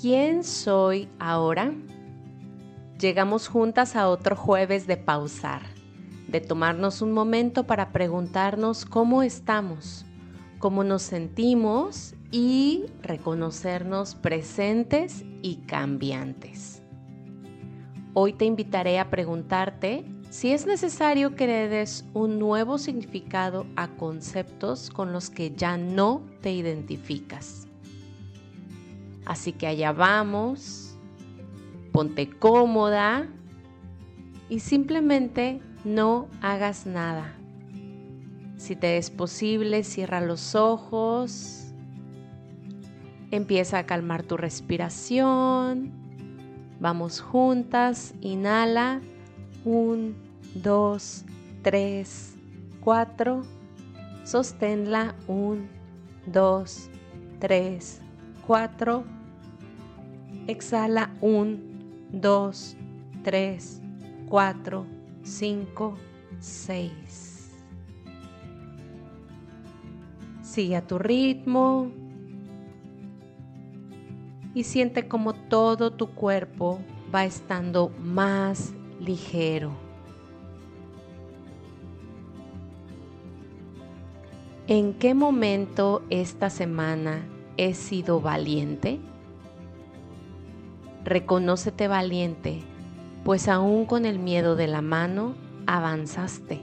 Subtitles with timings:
[0.00, 1.74] ¿Quién soy ahora?
[3.00, 5.62] Llegamos juntas a otro jueves de pausar,
[6.28, 10.04] de tomarnos un momento para preguntarnos cómo estamos,
[10.60, 16.80] cómo nos sentimos y reconocernos presentes y cambiantes.
[18.14, 23.88] Hoy te invitaré a preguntarte si es necesario que le des un nuevo significado a
[23.88, 27.67] conceptos con los que ya no te identificas.
[29.28, 30.96] Así que allá vamos,
[31.92, 33.28] ponte cómoda.
[34.48, 37.34] Y simplemente no hagas nada.
[38.56, 41.66] Si te es posible, cierra los ojos,
[43.30, 45.92] empieza a calmar tu respiración.
[46.80, 49.02] Vamos juntas, inhala,
[49.66, 50.16] un,
[50.54, 51.26] dos,
[51.62, 52.34] tres,
[52.80, 53.42] cuatro,
[54.24, 55.68] sosténla, un,
[56.24, 56.88] dos,
[57.38, 58.00] tres,
[58.46, 59.04] cuatro
[60.48, 61.58] Exhala 1,
[62.10, 62.76] 2,
[63.22, 63.82] 3,
[64.30, 64.86] 4,
[65.22, 65.94] 5,
[66.40, 67.50] 6.
[70.40, 71.92] Sigue a tu ritmo
[74.54, 76.80] y siente como todo tu cuerpo
[77.14, 79.72] va estando más ligero.
[84.66, 87.22] ¿En qué momento esta semana
[87.58, 88.98] he sido valiente?
[91.04, 92.62] Reconócete valiente,
[93.24, 95.34] pues aún con el miedo de la mano
[95.66, 96.60] avanzaste.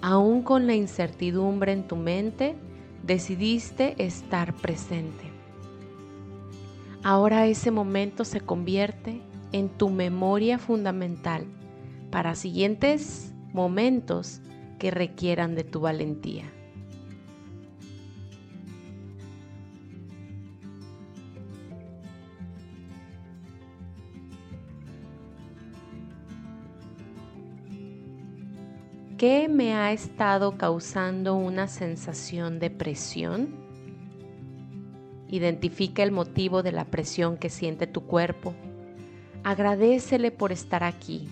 [0.00, 2.56] Aún con la incertidumbre en tu mente,
[3.02, 5.30] decidiste estar presente.
[7.02, 11.46] Ahora ese momento se convierte en tu memoria fundamental
[12.10, 14.40] para siguientes momentos
[14.78, 16.44] que requieran de tu valentía.
[29.22, 33.54] ¿Qué me ha estado causando una sensación de presión?
[35.28, 38.52] Identifica el motivo de la presión que siente tu cuerpo.
[39.44, 41.28] Agradecele por estar aquí,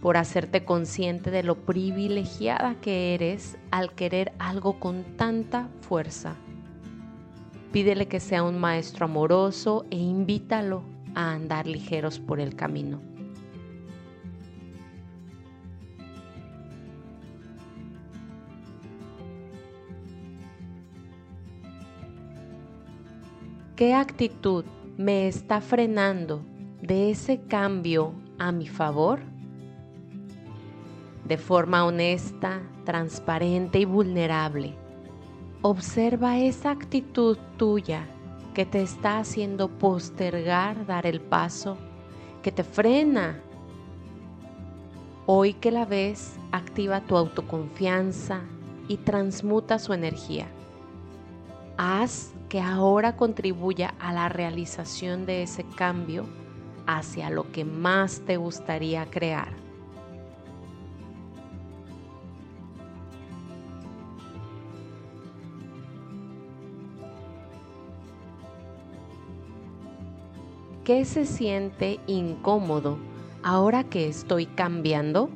[0.00, 6.36] por hacerte consciente de lo privilegiada que eres al querer algo con tanta fuerza.
[7.72, 10.84] Pídele que sea un maestro amoroso e invítalo
[11.16, 13.07] a andar ligeros por el camino.
[23.78, 24.64] ¿Qué actitud
[24.96, 26.42] me está frenando
[26.82, 29.20] de ese cambio a mi favor?
[31.24, 34.74] De forma honesta, transparente y vulnerable,
[35.62, 38.04] observa esa actitud tuya
[38.52, 41.78] que te está haciendo postergar dar el paso,
[42.42, 43.40] que te frena.
[45.26, 48.40] Hoy que la ves, activa tu autoconfianza
[48.88, 50.48] y transmuta su energía.
[51.76, 56.26] Haz que ahora contribuya a la realización de ese cambio
[56.86, 59.52] hacia lo que más te gustaría crear.
[70.84, 72.96] ¿Qué se siente incómodo
[73.42, 75.28] ahora que estoy cambiando?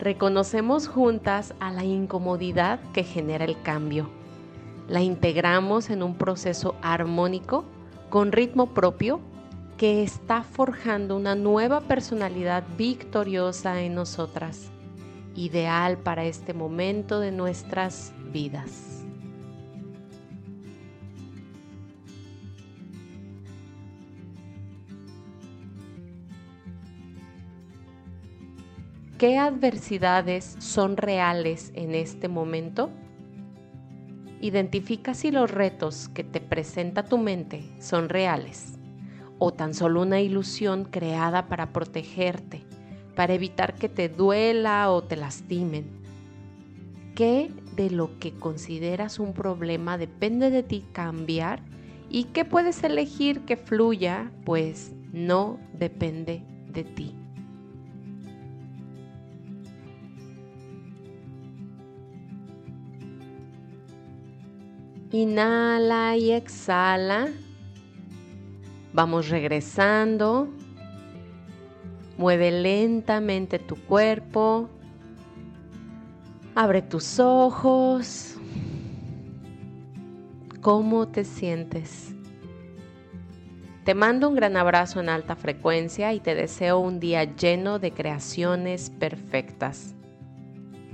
[0.00, 4.10] Reconocemos juntas a la incomodidad que genera el cambio
[4.88, 7.64] la integramos en un proceso armónico
[8.08, 9.20] con ritmo propio
[9.76, 14.70] que está forjando una nueva personalidad victoriosa en nosotras,
[15.34, 19.02] ideal para este momento de nuestras vidas.
[29.18, 32.90] ¿Qué adversidades son reales en este momento?
[34.40, 38.78] Identifica si los retos que te presenta tu mente son reales
[39.38, 42.62] o tan solo una ilusión creada para protegerte,
[43.14, 45.86] para evitar que te duela o te lastimen.
[47.14, 51.62] ¿Qué de lo que consideras un problema depende de ti cambiar
[52.10, 57.14] y qué puedes elegir que fluya, pues no depende de ti?
[65.16, 67.28] Inhala y exhala.
[68.92, 70.50] Vamos regresando.
[72.18, 74.68] Mueve lentamente tu cuerpo.
[76.54, 78.36] Abre tus ojos.
[80.60, 82.14] ¿Cómo te sientes?
[83.84, 87.92] Te mando un gran abrazo en alta frecuencia y te deseo un día lleno de
[87.92, 89.95] creaciones perfectas.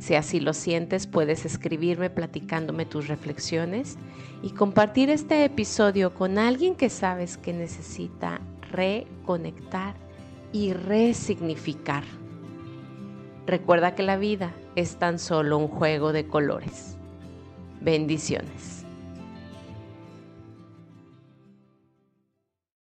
[0.00, 3.98] Si así lo sientes, puedes escribirme platicándome tus reflexiones
[4.42, 8.40] y compartir este episodio con alguien que sabes que necesita
[8.72, 9.94] reconectar
[10.54, 12.02] y resignificar.
[13.46, 16.96] Recuerda que la vida es tan solo un juego de colores.
[17.82, 18.86] Bendiciones.